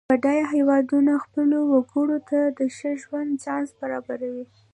بډایه 0.09 0.45
هېوادونه 0.55 1.11
خپلو 1.25 1.57
وګړو 1.71 2.17
ته 2.29 2.39
د 2.57 2.59
ښه 2.75 2.91
ژوند 3.03 3.29
چانس 3.43 3.69
برابروي. 3.79 4.45